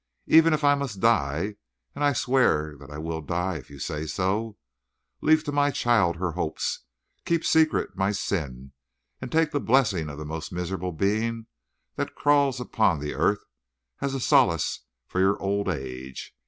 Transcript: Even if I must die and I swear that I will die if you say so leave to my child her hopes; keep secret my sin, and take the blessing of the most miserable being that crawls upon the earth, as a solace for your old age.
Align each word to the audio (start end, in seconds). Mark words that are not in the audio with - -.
Even 0.25 0.51
if 0.51 0.63
I 0.63 0.73
must 0.73 0.99
die 0.99 1.57
and 1.93 2.03
I 2.03 2.11
swear 2.13 2.75
that 2.79 2.89
I 2.89 2.97
will 2.97 3.21
die 3.21 3.57
if 3.57 3.69
you 3.69 3.77
say 3.77 4.07
so 4.07 4.57
leave 5.21 5.43
to 5.43 5.51
my 5.51 5.69
child 5.69 6.15
her 6.15 6.31
hopes; 6.31 6.79
keep 7.23 7.45
secret 7.45 7.95
my 7.95 8.11
sin, 8.11 8.71
and 9.21 9.31
take 9.31 9.51
the 9.51 9.59
blessing 9.59 10.09
of 10.09 10.17
the 10.17 10.25
most 10.25 10.51
miserable 10.51 10.91
being 10.91 11.45
that 11.97 12.15
crawls 12.15 12.59
upon 12.59 12.99
the 12.99 13.13
earth, 13.13 13.43
as 13.99 14.15
a 14.15 14.19
solace 14.19 14.79
for 15.05 15.19
your 15.19 15.39
old 15.39 15.69
age. 15.69 16.35